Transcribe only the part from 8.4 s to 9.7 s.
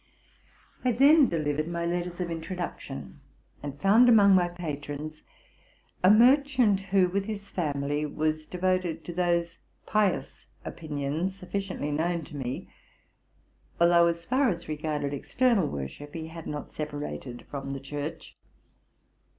devoted to those